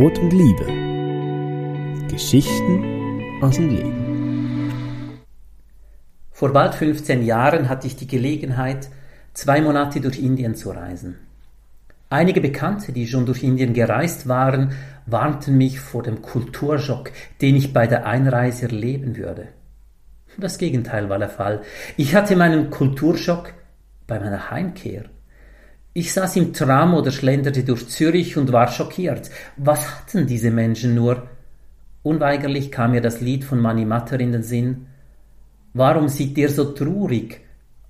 Brot 0.00 0.18
und 0.18 0.32
Liebe. 0.32 0.64
Geschichten 2.08 3.42
aus 3.42 3.56
dem 3.56 3.68
Leben. 3.68 5.20
Vor 6.30 6.54
bald 6.54 6.74
15 6.74 7.22
Jahren 7.22 7.68
hatte 7.68 7.86
ich 7.86 7.96
die 7.96 8.06
Gelegenheit, 8.06 8.88
zwei 9.34 9.60
Monate 9.60 10.00
durch 10.00 10.18
Indien 10.18 10.54
zu 10.54 10.70
reisen. 10.70 11.18
Einige 12.08 12.40
Bekannte, 12.40 12.92
die 12.92 13.06
schon 13.06 13.26
durch 13.26 13.42
Indien 13.42 13.74
gereist 13.74 14.26
waren, 14.26 14.72
warnten 15.04 15.58
mich 15.58 15.80
vor 15.80 16.02
dem 16.02 16.22
Kulturschock, 16.22 17.12
den 17.42 17.56
ich 17.56 17.74
bei 17.74 17.86
der 17.86 18.06
Einreise 18.06 18.68
erleben 18.68 19.18
würde. 19.18 19.48
Das 20.38 20.56
Gegenteil 20.56 21.10
war 21.10 21.18
der 21.18 21.28
Fall. 21.28 21.60
Ich 21.98 22.14
hatte 22.14 22.36
meinen 22.36 22.70
Kulturschock 22.70 23.52
bei 24.06 24.18
meiner 24.18 24.50
Heimkehr. 24.50 25.10
Ich 26.00 26.14
saß 26.14 26.36
im 26.36 26.54
Tram 26.54 26.94
oder 26.94 27.10
schlenderte 27.10 27.62
durch 27.62 27.86
Zürich 27.90 28.38
und 28.38 28.50
war 28.52 28.68
schockiert. 28.68 29.30
Was 29.58 29.82
hatten 29.86 30.26
diese 30.26 30.50
Menschen 30.50 30.94
nur? 30.94 31.28
Unweigerlich 32.02 32.72
kam 32.72 32.92
mir 32.92 33.02
das 33.02 33.20
Lied 33.20 33.44
von 33.44 33.60
Mani 33.60 33.84
Matter 33.84 34.18
in 34.18 34.32
den 34.32 34.42
Sinn. 34.42 34.86
Warum 35.74 36.08
seid 36.08 36.38
ihr 36.38 36.48
so 36.48 36.72
traurig? 36.72 37.42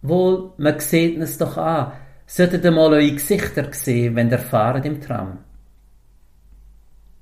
Wohl, 0.03 0.55
man 0.57 0.81
sieht 0.81 1.21
es 1.21 1.39
doch 1.39 1.57
an. 1.57 1.93
Solltet 2.27 2.65
ihr 2.65 2.73
mal 2.73 2.93
eure 2.93 3.13
Gesichter 3.13 3.73
sehen, 3.73 4.17
wenn 4.17 4.29
der 4.29 4.41
fahret 4.41 4.87
im 4.87 5.01
Tram. 5.01 5.39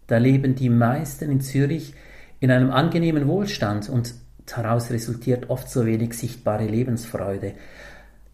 Da 0.07 0.17
leben 0.17 0.55
die 0.55 0.71
meisten 0.71 1.31
in 1.31 1.43
Zürich 1.43 1.93
in 2.41 2.51
einem 2.51 2.71
angenehmen 2.71 3.29
Wohlstand 3.29 3.91
und 3.91 4.15
daraus 4.47 4.91
resultiert 4.91 5.51
oft 5.51 5.69
so 5.69 5.85
wenig 5.85 6.15
sichtbare 6.15 6.65
Lebensfreude. 6.65 7.53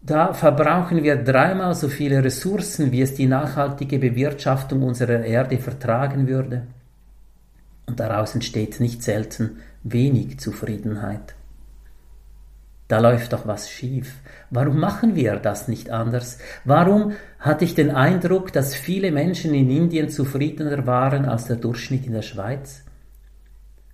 Da 0.05 0.33
verbrauchen 0.33 1.01
wir 1.01 1.15
dreimal 1.15 1.73
so 1.73 1.87
viele 1.87 2.23
Ressourcen, 2.23 2.91
wie 2.91 3.01
es 3.01 3.15
die 3.15 3.25
nachhaltige 3.25 3.97
Bewirtschaftung 3.97 4.83
unserer 4.83 5.25
Erde 5.25 5.57
vertragen 5.57 6.27
würde. 6.27 6.67
Und 7.87 7.99
daraus 7.99 8.35
entsteht 8.35 8.79
nicht 8.79 9.01
selten 9.01 9.57
wenig 9.81 10.39
Zufriedenheit. 10.39 11.33
Da 12.87 12.99
läuft 12.99 13.33
doch 13.33 13.47
was 13.47 13.67
schief. 13.67 14.17
Warum 14.51 14.79
machen 14.79 15.15
wir 15.15 15.37
das 15.37 15.67
nicht 15.67 15.89
anders? 15.89 16.37
Warum 16.65 17.13
hatte 17.39 17.65
ich 17.65 17.73
den 17.73 17.89
Eindruck, 17.89 18.53
dass 18.53 18.75
viele 18.75 19.11
Menschen 19.11 19.55
in 19.55 19.71
Indien 19.71 20.09
zufriedener 20.09 20.85
waren 20.85 21.25
als 21.25 21.45
der 21.45 21.55
Durchschnitt 21.55 22.05
in 22.05 22.13
der 22.13 22.21
Schweiz? 22.21 22.83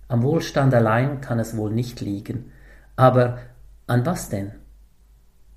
Am 0.08 0.22
Wohlstand 0.22 0.74
allein 0.74 1.22
kann 1.22 1.38
es 1.38 1.56
wohl 1.56 1.72
nicht 1.72 2.02
liegen. 2.02 2.52
Aber 2.96 3.38
an 3.86 4.04
was 4.04 4.28
denn? 4.28 4.52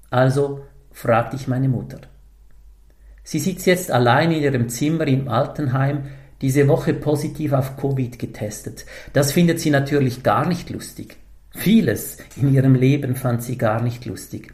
Also 0.09 0.66
fragte 0.92 1.36
ich 1.36 1.48
meine 1.48 1.67
Mutter. 1.67 2.00
Sie 3.23 3.39
sitzt 3.39 3.66
jetzt 3.66 3.92
allein 3.92 4.31
in 4.31 4.42
ihrem 4.44 4.70
Zimmer 4.70 5.08
im 5.08 5.28
Altenheim, 5.28 6.03
diese 6.42 6.67
Woche 6.67 6.94
positiv 6.94 7.53
auf 7.53 7.75
Covid 7.78 8.20
getestet. 8.20 8.86
Das 9.14 9.31
findet 9.31 9.59
sie 9.59 9.72
natürlich 9.72 10.22
gar 10.22 10.48
nicht 10.48 10.70
lustig. 10.70 11.17
Vieles 11.50 12.17
in 12.36 12.53
ihrem 12.53 12.76
Leben 12.76 13.16
fand 13.16 13.42
sie 13.42 13.58
gar 13.58 13.81
nicht 13.81 14.06
lustig. 14.06 14.53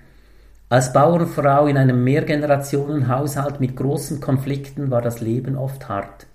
Als 0.69 0.93
Bauernfrau 0.93 1.67
in 1.67 1.77
einem 1.77 2.03
Mehrgenerationenhaushalt 2.03 3.59
mit 3.59 3.75
großen 3.75 4.21
Konflikten 4.21 4.89
war 4.89 5.01
das 5.01 5.19
Leben 5.19 5.57
oft 5.57 5.89
hart. 5.89 6.27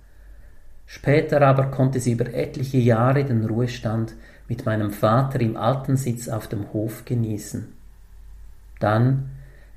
Später 0.85 1.41
aber 1.41 1.71
konnte 1.71 1.99
sie 1.99 2.11
über 2.11 2.31
etliche 2.33 2.77
Jahre 2.77 3.25
den 3.25 3.45
Ruhestand 3.45 4.13
mit 4.47 4.65
meinem 4.65 4.91
Vater 4.91 5.41
im 5.41 5.57
Altensitz 5.57 6.29
auf 6.29 6.47
dem 6.47 6.71
Hof 6.71 7.03
genießen. 7.03 7.76
Dann 8.79 9.31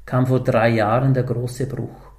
kam 0.06 0.26
vor 0.26 0.42
drei 0.42 0.70
Jahren 0.70 1.14
der 1.14 1.22
große 1.22 1.66
Bruch. 1.66 2.10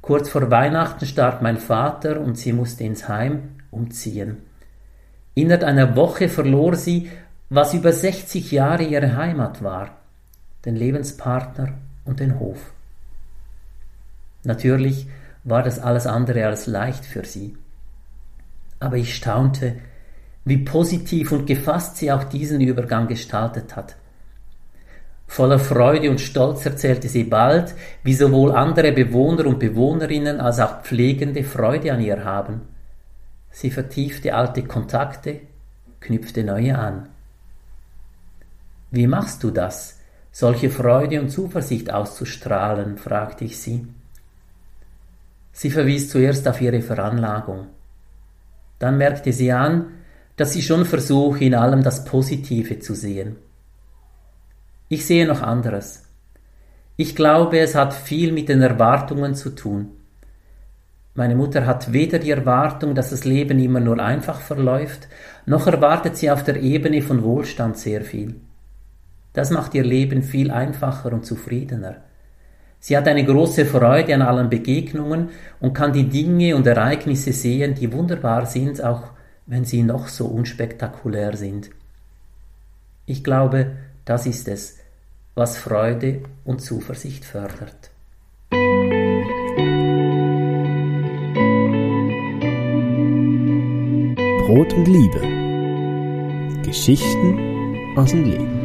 Kurz 0.00 0.28
vor 0.28 0.50
Weihnachten 0.50 1.06
starb 1.06 1.42
mein 1.42 1.56
Vater 1.56 2.20
und 2.20 2.38
sie 2.38 2.52
musste 2.52 2.84
ins 2.84 3.08
Heim 3.08 3.56
umziehen. 3.70 4.38
Innerhalb 5.34 5.64
einer 5.64 5.96
Woche 5.96 6.28
verlor 6.28 6.76
sie, 6.76 7.10
was 7.50 7.74
über 7.74 7.92
60 7.92 8.52
Jahre 8.52 8.84
ihre 8.84 9.16
Heimat 9.16 9.62
war, 9.62 9.96
den 10.64 10.76
Lebenspartner 10.76 11.74
und 12.04 12.20
den 12.20 12.38
Hof. 12.38 12.72
Natürlich 14.44 15.08
war 15.44 15.62
das 15.62 15.78
alles 15.78 16.06
andere 16.06 16.46
als 16.46 16.66
leicht 16.66 17.04
für 17.04 17.24
sie. 17.24 17.56
Aber 18.78 18.96
ich 18.96 19.14
staunte, 19.14 19.76
wie 20.44 20.58
positiv 20.58 21.32
und 21.32 21.46
gefasst 21.46 21.96
sie 21.96 22.12
auch 22.12 22.24
diesen 22.24 22.60
Übergang 22.60 23.08
gestaltet 23.08 23.74
hat. 23.74 23.96
Voller 25.26 25.58
Freude 25.58 26.10
und 26.10 26.20
Stolz 26.20 26.64
erzählte 26.64 27.08
sie 27.08 27.24
bald, 27.24 27.74
wie 28.02 28.14
sowohl 28.14 28.52
andere 28.52 28.92
Bewohner 28.92 29.46
und 29.46 29.58
Bewohnerinnen 29.58 30.40
als 30.40 30.60
auch 30.60 30.82
Pflegende 30.82 31.44
Freude 31.44 31.92
an 31.92 32.00
ihr 32.00 32.24
haben. 32.24 32.62
Sie 33.50 33.70
vertiefte 33.70 34.34
alte 34.34 34.62
Kontakte, 34.64 35.40
knüpfte 36.00 36.44
neue 36.44 36.78
an. 36.78 37.08
Wie 38.90 39.06
machst 39.06 39.42
du 39.42 39.50
das, 39.50 39.98
solche 40.30 40.70
Freude 40.70 41.20
und 41.20 41.30
Zuversicht 41.30 41.92
auszustrahlen? 41.92 42.96
fragte 42.96 43.44
ich 43.44 43.58
sie. 43.58 43.86
Sie 45.52 45.70
verwies 45.70 46.10
zuerst 46.10 46.46
auf 46.46 46.60
ihre 46.60 46.82
Veranlagung. 46.82 47.68
Dann 48.78 48.98
merkte 48.98 49.32
sie 49.32 49.52
an, 49.52 49.86
dass 50.36 50.52
sie 50.52 50.62
schon 50.62 50.84
versuche, 50.84 51.44
in 51.44 51.54
allem 51.54 51.82
das 51.82 52.04
Positive 52.04 52.78
zu 52.78 52.94
sehen. 52.94 53.36
Ich 54.88 55.04
sehe 55.04 55.26
noch 55.26 55.42
anderes. 55.42 56.04
Ich 56.96 57.16
glaube, 57.16 57.58
es 57.58 57.74
hat 57.74 57.92
viel 57.92 58.32
mit 58.32 58.48
den 58.48 58.62
Erwartungen 58.62 59.34
zu 59.34 59.50
tun. 59.50 59.90
Meine 61.14 61.34
Mutter 61.34 61.66
hat 61.66 61.92
weder 61.92 62.18
die 62.18 62.30
Erwartung, 62.30 62.94
dass 62.94 63.10
das 63.10 63.24
Leben 63.24 63.58
immer 63.58 63.80
nur 63.80 63.98
einfach 63.98 64.40
verläuft, 64.40 65.08
noch 65.44 65.66
erwartet 65.66 66.16
sie 66.16 66.30
auf 66.30 66.44
der 66.44 66.60
Ebene 66.60 67.02
von 67.02 67.22
Wohlstand 67.22 67.78
sehr 67.78 68.02
viel. 68.02 68.36
Das 69.32 69.50
macht 69.50 69.74
ihr 69.74 69.84
Leben 69.84 70.22
viel 70.22 70.50
einfacher 70.50 71.12
und 71.12 71.26
zufriedener. 71.26 71.96
Sie 72.78 72.96
hat 72.96 73.08
eine 73.08 73.24
große 73.24 73.66
Freude 73.66 74.14
an 74.14 74.22
allen 74.22 74.48
Begegnungen 74.48 75.30
und 75.58 75.72
kann 75.72 75.92
die 75.92 76.08
Dinge 76.08 76.54
und 76.54 76.66
Ereignisse 76.66 77.32
sehen, 77.32 77.74
die 77.74 77.92
wunderbar 77.92 78.46
sind, 78.46 78.84
auch 78.84 79.10
wenn 79.46 79.64
sie 79.64 79.82
noch 79.82 80.08
so 80.08 80.26
unspektakulär 80.26 81.36
sind. 81.36 81.70
Ich 83.06 83.24
glaube, 83.24 83.72
das 84.06 84.24
ist 84.24 84.48
es, 84.48 84.78
was 85.34 85.58
Freude 85.58 86.22
und 86.44 86.62
Zuversicht 86.62 87.24
fördert. 87.24 87.90
Brot 94.46 94.72
und 94.72 94.86
Liebe. 94.86 95.20
Geschichten 96.62 97.96
aus 97.96 98.12
dem 98.12 98.24
Leben. 98.24 98.55